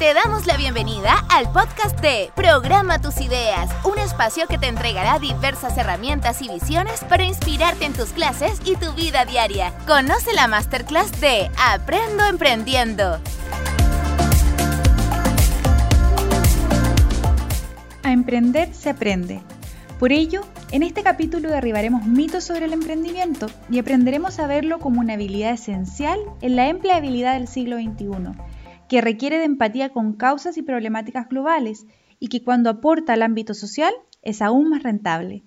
Te 0.00 0.14
damos 0.14 0.46
la 0.46 0.56
bienvenida 0.56 1.26
al 1.28 1.52
podcast 1.52 2.00
de 2.00 2.30
Programa 2.34 3.02
tus 3.02 3.20
ideas, 3.20 3.68
un 3.84 3.98
espacio 3.98 4.46
que 4.48 4.56
te 4.56 4.66
entregará 4.66 5.18
diversas 5.18 5.76
herramientas 5.76 6.40
y 6.40 6.48
visiones 6.48 7.04
para 7.04 7.24
inspirarte 7.24 7.84
en 7.84 7.92
tus 7.92 8.08
clases 8.08 8.62
y 8.64 8.76
tu 8.76 8.94
vida 8.94 9.26
diaria. 9.26 9.74
Conoce 9.86 10.32
la 10.32 10.48
masterclass 10.48 11.20
de 11.20 11.50
Aprendo 11.58 12.24
Emprendiendo. 12.24 13.20
A 18.02 18.10
emprender 18.10 18.72
se 18.72 18.88
aprende. 18.88 19.42
Por 19.98 20.12
ello, 20.12 20.40
en 20.70 20.82
este 20.82 21.02
capítulo 21.02 21.50
derribaremos 21.50 22.06
mitos 22.06 22.44
sobre 22.44 22.64
el 22.64 22.72
emprendimiento 22.72 23.48
y 23.68 23.78
aprenderemos 23.78 24.38
a 24.38 24.46
verlo 24.46 24.78
como 24.78 25.00
una 25.00 25.12
habilidad 25.12 25.52
esencial 25.52 26.18
en 26.40 26.56
la 26.56 26.68
empleabilidad 26.68 27.34
del 27.34 27.48
siglo 27.48 27.76
XXI 27.76 28.49
que 28.90 29.00
requiere 29.00 29.38
de 29.38 29.44
empatía 29.44 29.90
con 29.90 30.14
causas 30.14 30.58
y 30.58 30.62
problemáticas 30.62 31.28
globales 31.28 31.86
y 32.18 32.26
que 32.26 32.42
cuando 32.42 32.68
aporta 32.68 33.12
al 33.12 33.22
ámbito 33.22 33.54
social 33.54 33.94
es 34.20 34.42
aún 34.42 34.68
más 34.68 34.82
rentable, 34.82 35.44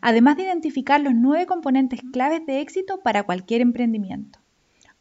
además 0.00 0.38
de 0.38 0.44
identificar 0.44 1.02
los 1.02 1.14
nueve 1.14 1.44
componentes 1.44 2.00
claves 2.10 2.46
de 2.46 2.62
éxito 2.62 3.00
para 3.04 3.24
cualquier 3.24 3.60
emprendimiento. 3.60 4.38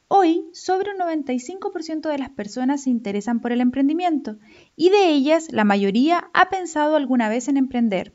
Hoy, 0.09 0.43
sobre 0.51 0.91
un 0.91 0.97
95% 0.97 2.09
de 2.09 2.17
las 2.17 2.29
personas 2.31 2.83
se 2.83 2.89
interesan 2.89 3.39
por 3.39 3.53
el 3.53 3.61
emprendimiento 3.61 4.39
y 4.75 4.89
de 4.89 5.11
ellas 5.11 5.47
la 5.53 5.63
mayoría 5.63 6.29
ha 6.33 6.49
pensado 6.49 6.97
alguna 6.97 7.29
vez 7.29 7.47
en 7.47 7.55
emprender. 7.55 8.13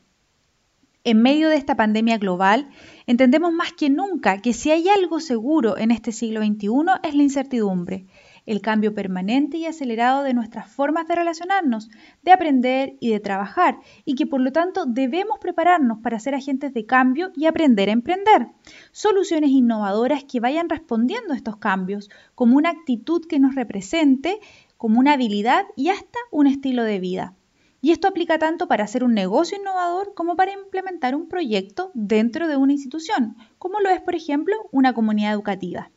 En 1.05 1.23
medio 1.23 1.49
de 1.49 1.57
esta 1.57 1.77
pandemia 1.77 2.19
global, 2.19 2.69
entendemos 3.07 3.51
más 3.55 3.73
que 3.73 3.89
nunca 3.89 4.43
que 4.43 4.53
si 4.53 4.73
hay 4.73 4.91
algo 4.91 5.21
seguro 5.21 5.79
en 5.79 5.91
este 5.91 6.13
siglo 6.13 6.45
XXI 6.45 6.69
es 7.03 7.15
la 7.15 7.23
incertidumbre 7.23 8.05
el 8.51 8.61
cambio 8.61 8.93
permanente 8.93 9.59
y 9.59 9.67
acelerado 9.67 10.25
de 10.25 10.35
nuestras 10.35 10.69
formas 10.69 11.07
de 11.07 11.15
relacionarnos, 11.15 11.89
de 12.23 12.33
aprender 12.33 12.97
y 12.99 13.11
de 13.11 13.21
trabajar, 13.21 13.79
y 14.05 14.17
que 14.17 14.27
por 14.27 14.41
lo 14.41 14.51
tanto 14.51 14.87
debemos 14.87 15.39
prepararnos 15.39 15.99
para 16.01 16.19
ser 16.19 16.35
agentes 16.35 16.75
de 16.75 16.85
cambio 16.85 17.31
y 17.37 17.47
aprender 17.47 17.89
a 17.89 17.93
emprender. 17.93 18.49
Soluciones 18.91 19.51
innovadoras 19.51 20.25
que 20.25 20.41
vayan 20.41 20.69
respondiendo 20.69 21.33
a 21.33 21.37
estos 21.37 21.59
cambios, 21.59 22.11
como 22.35 22.57
una 22.57 22.71
actitud 22.71 23.25
que 23.25 23.39
nos 23.39 23.55
represente, 23.55 24.41
como 24.77 24.99
una 24.99 25.13
habilidad 25.13 25.67
y 25.77 25.91
hasta 25.91 26.19
un 26.33 26.49
estilo 26.49 26.83
de 26.83 26.99
vida. 26.99 27.35
Y 27.81 27.93
esto 27.93 28.09
aplica 28.09 28.41
tanto 28.41 28.67
para 28.67 28.83
hacer 28.83 29.05
un 29.05 29.15
negocio 29.15 29.59
innovador 29.59 30.13
como 30.15 30.35
para 30.35 30.53
implementar 30.53 31.15
un 31.15 31.29
proyecto 31.29 31.93
dentro 31.95 32.49
de 32.49 32.57
una 32.57 32.73
institución, 32.73 33.37
como 33.59 33.79
lo 33.79 33.91
es, 33.91 34.01
por 34.01 34.17
ejemplo, 34.17 34.57
una 34.73 34.93
comunidad 34.93 35.35
educativa. 35.35 35.93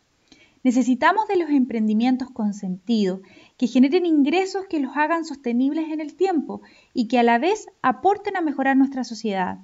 Necesitamos 0.64 1.28
de 1.28 1.36
los 1.36 1.50
emprendimientos 1.50 2.32
con 2.32 2.54
sentido, 2.54 3.22
que 3.58 3.68
generen 3.68 4.06
ingresos 4.06 4.66
que 4.70 4.80
los 4.80 4.96
hagan 4.96 5.26
sostenibles 5.26 5.90
en 5.90 6.00
el 6.00 6.16
tiempo 6.16 6.62
y 6.94 7.10
que 7.10 7.20
a 7.20 7.24
la 7.24 7.38
vez 7.38 7.68
aporten 7.82 8.38
a 8.38 8.42
mejorar 8.42 8.78
nuestra 8.78 9.04
sociedad, 9.04 9.60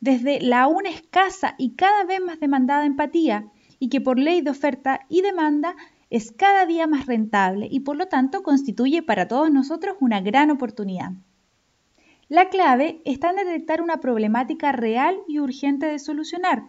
desde 0.00 0.40
la 0.42 0.62
aún 0.62 0.84
escasa 0.84 1.54
y 1.56 1.74
cada 1.74 2.04
vez 2.04 2.20
más 2.20 2.38
demandada 2.38 2.84
empatía, 2.84 3.50
y 3.78 3.88
que 3.88 4.02
por 4.02 4.18
ley 4.18 4.42
de 4.42 4.50
oferta 4.50 5.00
y 5.08 5.22
demanda 5.22 5.74
es 6.10 6.30
cada 6.30 6.66
día 6.66 6.86
más 6.86 7.06
rentable 7.06 7.66
y 7.70 7.80
por 7.80 7.96
lo 7.96 8.06
tanto 8.06 8.42
constituye 8.42 9.02
para 9.02 9.28
todos 9.28 9.50
nosotros 9.50 9.96
una 10.00 10.20
gran 10.20 10.50
oportunidad. 10.50 11.12
La 12.28 12.50
clave 12.50 13.00
está 13.04 13.30
en 13.30 13.36
detectar 13.36 13.80
una 13.80 14.00
problemática 14.00 14.72
real 14.72 15.16
y 15.26 15.38
urgente 15.38 15.86
de 15.86 15.98
solucionar, 15.98 16.64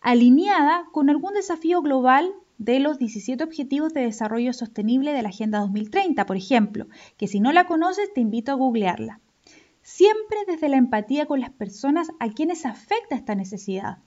alineada 0.00 0.86
con 0.92 1.10
algún 1.10 1.34
desafío 1.34 1.82
global 1.82 2.32
de 2.58 2.78
los 2.80 2.98
17 2.98 3.42
Objetivos 3.42 3.92
de 3.92 4.02
Desarrollo 4.02 4.52
Sostenible 4.52 5.12
de 5.12 5.22
la 5.22 5.30
Agenda 5.30 5.60
2030, 5.60 6.26
por 6.26 6.36
ejemplo, 6.36 6.86
que 7.16 7.28
si 7.28 7.40
no 7.40 7.52
la 7.52 7.66
conoces 7.66 8.12
te 8.14 8.20
invito 8.20 8.52
a 8.52 8.56
googlearla. 8.56 9.20
Siempre 9.82 10.38
desde 10.46 10.68
la 10.68 10.76
empatía 10.76 11.26
con 11.26 11.40
las 11.40 11.50
personas 11.50 12.08
a 12.20 12.30
quienes 12.30 12.64
afecta 12.64 13.14
esta 13.14 13.34
necesidad, 13.34 13.98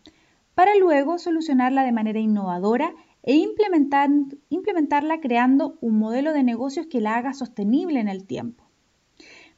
para 0.55 0.75
luego 0.75 1.19
solucionarla 1.19 1.83
de 1.83 1.91
manera 1.91 2.19
innovadora 2.19 2.95
e 3.21 3.35
implementar, 3.35 4.09
implementarla 4.49 5.19
creando 5.19 5.77
un 5.81 5.99
modelo 5.99 6.33
de 6.33 6.43
negocios 6.43 6.87
que 6.87 7.01
la 7.01 7.15
haga 7.15 7.33
sostenible 7.33 7.99
en 7.99 8.07
el 8.07 8.25
tiempo. 8.25 8.63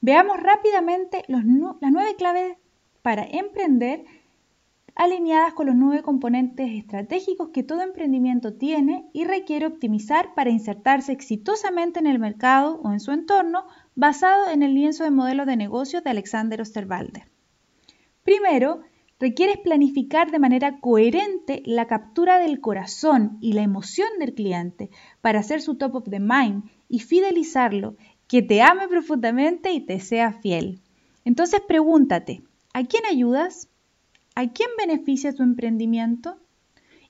Veamos 0.01 0.38
rápidamente 0.41 1.23
las 1.28 1.45
nueve 1.45 2.16
claves 2.17 2.57
para 3.01 3.23
emprender 3.23 4.03
alineadas 4.99 5.53
con 5.53 5.67
los 5.67 5.77
nueve 5.77 6.03
componentes 6.03 6.71
estratégicos 6.71 7.51
que 7.53 7.63
todo 7.63 7.81
emprendimiento 7.83 8.55
tiene 8.55 9.09
y 9.13 9.23
requiere 9.23 9.65
optimizar 9.65 10.33
para 10.35 10.49
insertarse 10.49 11.13
exitosamente 11.13 11.99
en 11.99 12.05
el 12.05 12.19
mercado 12.19 12.81
o 12.83 12.91
en 12.91 12.99
su 12.99 13.13
entorno 13.13 13.63
basado 13.95 14.49
en 14.49 14.61
el 14.61 14.73
lienzo 14.73 15.05
de 15.05 15.11
modelo 15.11 15.45
de 15.45 15.55
negocios 15.55 16.03
de 16.03 16.09
Alexander 16.09 16.59
Osterwalder. 16.59 17.31
Primero, 18.25 18.81
requieres 19.21 19.57
planificar 19.59 20.31
de 20.31 20.39
manera 20.39 20.81
coherente 20.81 21.63
la 21.66 21.87
captura 21.87 22.37
del 22.37 22.59
corazón 22.59 23.37
y 23.39 23.53
la 23.53 23.61
emoción 23.61 24.09
del 24.19 24.33
cliente 24.33 24.89
para 25.21 25.39
hacer 25.39 25.61
su 25.61 25.77
top 25.77 25.95
of 25.95 26.09
the 26.09 26.19
mind 26.19 26.69
y 26.89 26.99
fidelizarlo, 26.99 27.95
que 28.27 28.41
te 28.41 28.61
ame 28.61 28.89
profundamente 28.89 29.71
y 29.71 29.79
te 29.79 30.01
sea 30.01 30.33
fiel. 30.33 30.81
Entonces 31.23 31.61
pregúntate, 31.66 32.43
¿a 32.73 32.83
quién 32.83 33.05
ayudas? 33.05 33.69
¿A 34.39 34.53
quién 34.53 34.69
beneficia 34.77 35.33
tu 35.33 35.44
emprendimiento? 35.44 36.38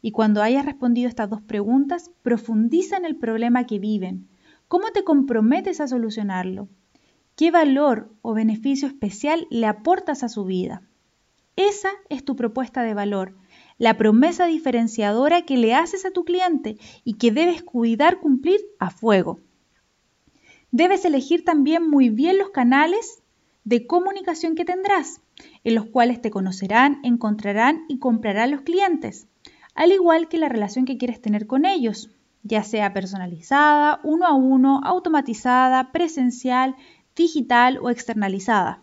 Y 0.01 0.09
cuando 0.09 0.41
hayas 0.41 0.65
respondido 0.65 1.07
estas 1.07 1.29
dos 1.29 1.43
preguntas, 1.43 2.09
profundiza 2.23 2.97
en 2.97 3.05
el 3.05 3.17
problema 3.17 3.67
que 3.67 3.77
viven. 3.77 4.27
¿Cómo 4.67 4.87
te 4.93 5.03
comprometes 5.03 5.79
a 5.79 5.87
solucionarlo? 5.87 6.69
¿Qué 7.35 7.51
valor 7.51 8.11
o 8.23 8.33
beneficio 8.33 8.87
especial 8.87 9.45
le 9.51 9.67
aportas 9.67 10.23
a 10.23 10.27
su 10.27 10.43
vida? 10.43 10.81
Esa 11.55 11.89
es 12.09 12.25
tu 12.25 12.35
propuesta 12.35 12.81
de 12.81 12.95
valor, 12.95 13.35
la 13.77 13.95
promesa 13.95 14.47
diferenciadora 14.47 15.43
que 15.43 15.57
le 15.57 15.75
haces 15.75 16.07
a 16.07 16.11
tu 16.11 16.23
cliente 16.25 16.79
y 17.03 17.19
que 17.19 17.29
debes 17.29 17.61
cuidar 17.61 18.21
cumplir 18.21 18.59
a 18.79 18.89
fuego. 18.89 19.39
Debes 20.71 21.05
elegir 21.05 21.45
también 21.45 21.87
muy 21.87 22.09
bien 22.09 22.39
los 22.39 22.49
canales 22.49 23.21
de 23.65 23.85
comunicación 23.85 24.55
que 24.55 24.65
tendrás 24.65 25.21
en 25.63 25.75
los 25.75 25.85
cuales 25.85 26.21
te 26.21 26.31
conocerán, 26.31 26.99
encontrarán 27.03 27.85
y 27.87 27.99
comprarán 27.99 28.51
los 28.51 28.61
clientes, 28.61 29.27
al 29.75 29.91
igual 29.91 30.27
que 30.27 30.37
la 30.37 30.49
relación 30.49 30.85
que 30.85 30.97
quieres 30.97 31.21
tener 31.21 31.47
con 31.47 31.65
ellos, 31.65 32.09
ya 32.43 32.63
sea 32.63 32.93
personalizada, 32.93 33.99
uno 34.03 34.25
a 34.25 34.33
uno, 34.33 34.81
automatizada, 34.83 35.91
presencial, 35.91 36.75
digital 37.15 37.79
o 37.81 37.89
externalizada. 37.89 38.81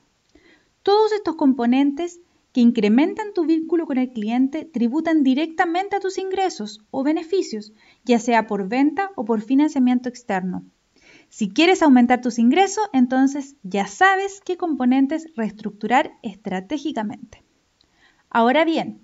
Todos 0.82 1.12
estos 1.12 1.36
componentes 1.36 2.20
que 2.52 2.60
incrementan 2.60 3.34
tu 3.34 3.44
vínculo 3.44 3.86
con 3.86 3.98
el 3.98 4.12
cliente 4.12 4.64
tributan 4.64 5.22
directamente 5.22 5.96
a 5.96 6.00
tus 6.00 6.16
ingresos 6.16 6.80
o 6.90 7.02
beneficios, 7.02 7.72
ya 8.04 8.18
sea 8.18 8.46
por 8.46 8.68
venta 8.68 9.10
o 9.14 9.24
por 9.24 9.42
financiamiento 9.42 10.08
externo. 10.08 10.64
Si 11.28 11.48
quieres 11.48 11.82
aumentar 11.82 12.20
tus 12.20 12.38
ingresos, 12.38 12.84
entonces 12.92 13.56
ya 13.62 13.86
sabes 13.86 14.40
qué 14.44 14.56
componentes 14.56 15.26
reestructurar 15.36 16.12
estratégicamente. 16.22 17.44
Ahora 18.30 18.64
bien, 18.64 19.00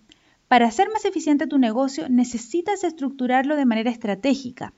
para 0.49 0.67
hacer 0.67 0.89
más 0.93 1.05
eficiente 1.05 1.47
tu 1.47 1.59
negocio 1.59 2.09
necesitas 2.09 2.85
estructurarlo 2.85 3.57
de 3.57 3.65
manera 3.65 3.91
estratégica. 3.91 4.75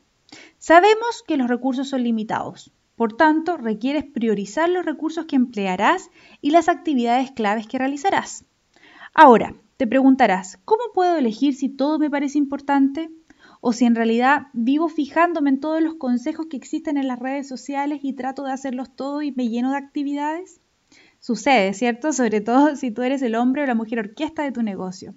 Sabemos 0.59 1.25
que 1.27 1.37
los 1.37 1.49
recursos 1.49 1.89
son 1.89 2.03
limitados, 2.03 2.73
por 2.97 3.17
tanto 3.17 3.57
requieres 3.57 4.05
priorizar 4.05 4.69
los 4.69 4.85
recursos 4.85 5.27
que 5.27 5.37
emplearás 5.37 6.11
y 6.41 6.51
las 6.51 6.69
actividades 6.69 7.33
claves 7.33 7.67
que 7.67 7.79
realizarás. 7.79 8.45
Ahora, 9.13 9.55
te 9.77 9.87
preguntarás, 9.87 10.59
¿cómo 10.65 10.85
puedo 10.95 11.17
elegir 11.17 11.55
si 11.55 11.69
todo 11.69 11.99
me 11.99 12.11
parece 12.11 12.39
importante? 12.39 13.11
O 13.67 13.73
si 13.73 13.87
en 13.87 13.95
realidad 13.95 14.49
vivo 14.53 14.91
fijándome 14.91 15.49
en 15.49 15.59
todos 15.59 15.83
los 15.83 15.95
consejos 15.95 16.49
que 16.51 16.57
existen 16.59 16.99
en 16.99 17.09
las 17.09 17.19
redes 17.19 17.49
sociales 17.49 18.01
y 18.03 18.13
trato 18.13 18.45
de 18.45 18.53
hacerlos 18.53 18.95
todos 18.95 19.25
y 19.25 19.33
me 19.33 19.49
lleno 19.49 19.71
de 19.71 19.79
actividades? 19.79 20.61
Sucede, 21.19 21.73
¿cierto? 21.73 22.13
Sobre 22.13 22.43
todo 22.43 22.77
si 22.77 22.91
tú 22.91 23.01
eres 23.01 23.23
el 23.23 23.35
hombre 23.35 23.63
o 23.63 23.67
la 23.67 23.75
mujer 23.75 24.01
orquesta 24.01 24.43
de 24.43 24.53
tu 24.53 24.63
negocio. 24.63 25.15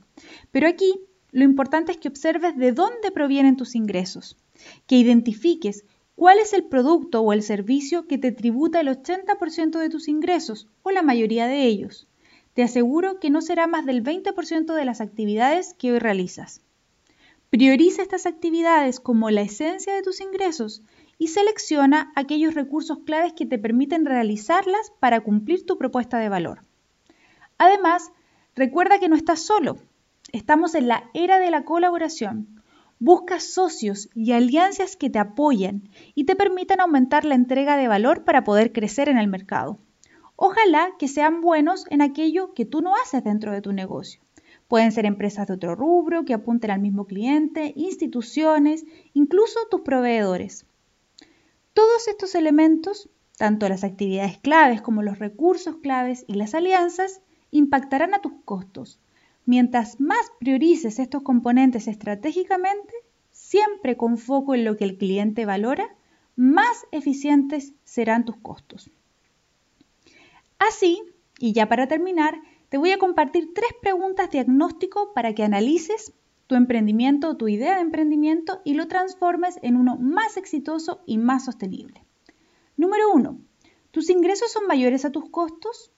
Pero 0.50 0.70
aquí 0.70 0.94
lo 1.32 1.44
importante 1.44 1.92
es 1.92 1.98
que 1.98 2.08
observes 2.08 2.56
de 2.56 2.72
dónde 2.72 3.12
provienen 3.12 3.58
tus 3.58 3.76
ingresos, 3.76 4.38
que 4.86 4.96
identifiques 4.96 5.84
cuál 6.16 6.38
es 6.40 6.54
el 6.54 6.64
producto 6.64 7.20
o 7.24 7.34
el 7.34 7.44
servicio 7.44 8.08
que 8.08 8.18
te 8.18 8.32
tributa 8.32 8.80
el 8.80 8.88
80% 8.88 9.78
de 9.78 9.90
tus 9.90 10.08
ingresos 10.08 10.70
o 10.84 10.92
la 10.92 11.02
mayoría 11.02 11.48
de 11.48 11.66
ellos. 11.66 12.08
Te 12.54 12.64
aseguro 12.64 13.20
que 13.20 13.30
no 13.30 13.42
será 13.42 13.68
más 13.68 13.86
del 13.86 14.06
20% 14.06 14.74
de 14.74 14.86
las 14.86 15.02
actividades 15.02 15.74
que 15.74 15.92
hoy 15.92 16.00
realizas. 16.00 16.62
Prioriza 17.50 18.02
estas 18.02 18.26
actividades 18.26 19.00
como 19.00 19.30
la 19.30 19.40
esencia 19.40 19.96
de 19.96 20.02
tus 20.02 20.20
ingresos 20.20 20.84
y 21.18 21.30
selecciona 21.30 22.12
aquellos 22.14 22.56
recursos 22.56 23.00
claves 23.06 23.32
que 23.32 23.46
te 23.46 23.58
permiten 23.58 24.06
realizarlas 24.06 24.92
para 25.00 25.22
cumplir 25.22 25.66
tu 25.66 25.78
propuesta 25.78 26.18
de 26.18 26.28
valor. 26.28 26.60
Además, 27.58 28.12
recuerda 28.54 29.00
que 29.00 29.08
no 29.08 29.16
estás 29.16 29.40
solo. 29.40 29.78
Estamos 30.34 30.76
en 30.76 30.90
la 30.90 31.10
era 31.14 31.40
de 31.40 31.50
la 31.50 31.64
colaboración. 31.64 32.62
Busca 33.00 33.40
socios 33.40 34.10
y 34.14 34.34
alianzas 34.34 34.98
que 34.98 35.10
te 35.10 35.20
apoyen 35.20 35.90
y 36.16 36.26
te 36.26 36.36
permitan 36.36 36.82
aumentar 36.82 37.24
la 37.24 37.36
entrega 37.36 37.78
de 37.78 37.88
valor 37.88 38.26
para 38.26 38.44
poder 38.44 38.74
crecer 38.74 39.08
en 39.08 39.18
el 39.18 39.30
mercado. 39.30 39.80
Ojalá 40.36 40.90
que 41.00 41.08
sean 41.08 41.40
buenos 41.40 41.86
en 41.90 42.02
aquello 42.02 42.54
que 42.54 42.66
tú 42.66 42.82
no 42.82 42.94
haces 42.96 43.24
dentro 43.24 43.54
de 43.54 43.62
tu 43.62 43.72
negocio. 43.72 44.27
Pueden 44.68 44.92
ser 44.92 45.06
empresas 45.06 45.48
de 45.48 45.54
otro 45.54 45.76
rubro 45.76 46.26
que 46.26 46.34
apunten 46.34 46.72
al 46.72 46.82
mismo 46.82 47.06
cliente, 47.06 47.74
instituciones, 47.76 48.86
incluso 49.14 49.60
tus 49.72 49.82
proveedores. 49.82 50.66
Todos 51.74 52.08
estos 52.08 52.36
elementos, 52.36 53.10
tanto 53.38 53.70
las 53.70 53.84
actividades 53.84 54.38
claves 54.40 54.82
como 54.82 55.04
los 55.04 55.20
recursos 55.20 55.78
claves 55.78 56.26
y 56.28 56.34
las 56.34 56.54
alianzas, 56.54 57.22
impactarán 57.52 58.14
a 58.14 58.20
tus 58.20 58.34
costos. 58.44 59.00
Mientras 59.46 60.02
más 60.02 60.32
priorices 60.40 61.00
estos 61.00 61.22
componentes 61.22 61.88
estratégicamente, 61.88 62.94
siempre 63.32 63.96
con 63.96 64.18
foco 64.18 64.56
en 64.56 64.66
lo 64.66 64.76
que 64.76 64.84
el 64.84 64.98
cliente 64.98 65.46
valora, 65.46 65.96
más 66.36 66.86
eficientes 66.92 67.74
serán 67.86 68.26
tus 68.26 68.36
costos. 68.38 68.92
Así, 70.60 71.02
y 71.40 71.54
ya 71.54 71.70
para 71.70 71.88
terminar, 71.88 72.42
te 72.70 72.78
voy 72.78 72.92
a 72.92 72.98
compartir 72.98 73.54
tres 73.54 73.70
preguntas 73.82 74.30
diagnóstico 74.30 75.14
para 75.14 75.34
que 75.34 75.44
analices 75.44 76.14
tu 76.48 76.56
emprendimiento 76.56 77.30
o 77.30 77.38
tu 77.38 77.48
idea 77.48 77.76
de 77.76 77.82
emprendimiento 77.82 78.62
y 78.64 78.74
lo 78.74 78.88
transformes 78.88 79.60
en 79.62 79.76
uno 79.76 79.98
más 79.98 80.38
exitoso 80.38 81.02
y 81.06 81.18
más 81.18 81.46
sostenible. 81.46 82.06
Número 82.78 83.12
uno, 83.14 83.40
¿tus 83.92 84.10
ingresos 84.10 84.52
son 84.52 84.68
mayores 84.68 85.06
a 85.06 85.12
tus 85.12 85.30
costos? 85.30 85.92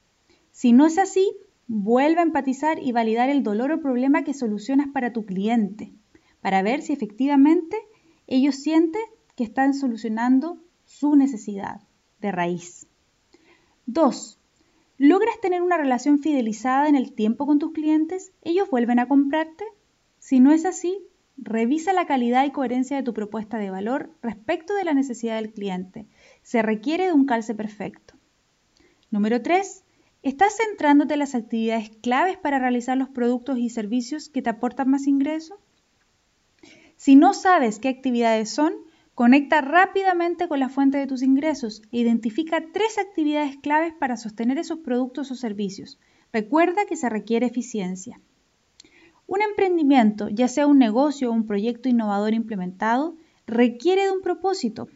Si 0.51 0.74
no 0.74 0.86
es 0.86 0.98
así, 0.98 1.30
vuelve 1.68 2.19
a 2.19 2.24
empatizar 2.24 2.81
y 2.81 2.92
validar 2.92 3.30
el 3.30 3.44
dolor 3.44 3.72
o 3.72 3.81
problema 3.81 4.24
que 4.24 4.33
solucionas 4.33 4.88
para 4.88 5.13
tu 5.13 5.25
cliente, 5.25 5.94
para 6.42 6.63
ver 6.63 6.81
si 6.81 6.94
efectivamente 6.94 7.77
ellos 8.25 8.56
sienten 8.56 9.04
que 9.36 9.44
están 9.44 9.74
solucionando 9.74 10.62
su 10.86 11.15
necesidad 11.15 11.81
de 12.19 12.31
raíz. 12.31 12.88
Dos, 13.86 14.38
¿Logras 15.01 15.40
tener 15.40 15.62
una 15.62 15.78
relación 15.78 16.19
fidelizada 16.19 16.90
en 16.90 16.98
el 16.98 17.13
tiempo 17.13 17.46
con 17.46 17.57
tus 17.57 17.72
clientes? 17.72 18.34
¿Ellos 18.42 18.69
vuelven 18.69 19.00
a 19.00 19.07
comprarte? 19.07 19.63
Si 20.19 20.42
no 20.42 20.51
es 20.51 20.66
así, 20.66 21.00
revisa 21.38 21.94
la 21.94 22.06
calidad 22.06 22.46
y 22.46 22.51
coherencia 22.51 22.98
de 22.98 23.04
tu 23.04 23.13
propuesta 23.13 23.57
de 23.57 23.69
valor 23.69 24.12
respecto 24.22 24.75
de 24.75 24.84
la 24.84 24.94
necesidad 24.94 25.38
del 25.38 25.54
cliente. 25.54 26.06
Se 26.44 26.62
requiere 26.62 27.06
de 27.06 27.13
un 27.13 27.25
calce 27.25 27.56
perfecto. 27.56 28.16
Número 29.10 29.42
3. 29.42 29.86
¿Estás 30.22 30.57
centrándote 30.57 31.13
en 31.13 31.19
las 31.19 31.34
actividades 31.34 31.92
claves 32.01 32.38
para 32.38 32.60
realizar 32.60 32.98
los 32.98 33.07
productos 33.07 33.57
y 33.57 33.69
servicios 33.69 34.28
que 34.28 34.42
te 34.42 34.50
aportan 34.50 34.90
más 34.90 35.07
ingresos? 35.07 35.57
Si 36.98 37.16
no 37.16 37.34
sabes 37.34 37.80
qué 37.80 37.88
actividades 37.88 38.50
son, 38.50 38.74
Conecta 39.19 39.60
rápidamente 39.60 40.48
con 40.48 40.62
la 40.62 40.69
fuente 40.69 40.98
de 40.98 41.06
tus 41.06 41.24
ingresos 41.24 41.81
e 41.92 42.00
identifica 42.00 42.63
tres 42.71 42.98
actividades 42.98 43.57
claves 43.57 43.94
para 44.00 44.16
sostener 44.16 44.57
esos 44.57 44.80
productos 44.80 45.30
o 45.30 45.36
servicios. 45.36 46.00
Recuerda 46.31 46.86
que 46.88 46.95
se 46.95 47.10
requiere 47.10 47.45
eficiencia. 47.45 48.21
Un 49.27 49.42
emprendimiento, 49.42 50.30
ya 50.30 50.48
sea 50.48 50.68
un 50.68 50.80
negocio 50.80 51.30
o 51.30 51.33
un 51.33 51.45
proyecto 51.45 51.89
innovador 51.89 52.33
implementado, 52.33 53.18
requiere 53.45 54.06
de 54.06 54.12
un 54.12 54.21
propósito, 54.21 54.88